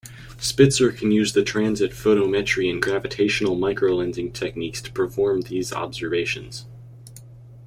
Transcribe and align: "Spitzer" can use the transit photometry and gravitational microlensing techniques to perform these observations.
"Spitzer" 0.39 0.91
can 0.91 1.11
use 1.11 1.33
the 1.33 1.43
transit 1.43 1.91
photometry 1.91 2.67
and 2.71 2.81
gravitational 2.81 3.55
microlensing 3.55 4.33
techniques 4.33 4.81
to 4.81 4.91
perform 4.91 5.41
these 5.41 5.71
observations. 5.71 6.65